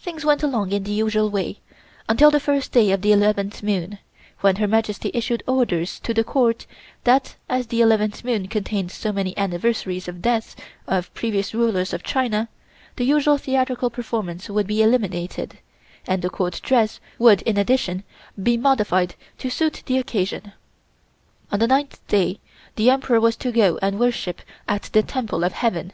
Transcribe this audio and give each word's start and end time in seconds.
Things 0.00 0.24
went 0.24 0.42
along 0.42 0.72
in 0.72 0.82
the 0.82 0.90
usual 0.90 1.30
way 1.30 1.60
until 2.08 2.32
the 2.32 2.40
first 2.40 2.72
day 2.72 2.90
of 2.90 3.02
the 3.02 3.12
eleventh 3.12 3.62
moon, 3.62 4.00
when 4.40 4.56
Her 4.56 4.66
Majesty 4.66 5.12
issued 5.14 5.44
orders 5.46 6.00
to 6.00 6.12
the 6.12 6.24
Court 6.24 6.66
that 7.04 7.36
as 7.48 7.68
the 7.68 7.80
eleventh 7.82 8.24
moon 8.24 8.48
contained 8.48 8.90
so 8.90 9.12
many 9.12 9.38
anniversaries 9.38 10.08
of 10.08 10.16
the 10.16 10.20
deaths 10.22 10.56
of 10.88 11.14
previous 11.14 11.54
rulers 11.54 11.92
of 11.92 12.02
China, 12.02 12.48
the 12.96 13.04
usual 13.04 13.38
theatrical 13.38 13.90
performance 13.90 14.50
would 14.50 14.66
be 14.66 14.82
eliminated 14.82 15.58
and 16.04 16.20
the 16.20 16.28
Court 16.28 16.58
dress 16.60 16.98
would 17.16 17.42
in 17.42 17.56
addition 17.56 18.02
be 18.42 18.56
modified 18.56 19.14
to 19.38 19.50
suit 19.50 19.84
the 19.86 19.98
occasion. 19.98 20.52
On 21.52 21.60
the 21.60 21.68
ninth 21.68 22.04
day 22.08 22.40
the 22.74 22.90
Emperor 22.90 23.20
was 23.20 23.36
to 23.36 23.52
go 23.52 23.78
and 23.80 24.00
worship 24.00 24.42
at 24.66 24.90
the 24.92 25.04
Temple 25.04 25.44
of 25.44 25.52
Heaven. 25.52 25.92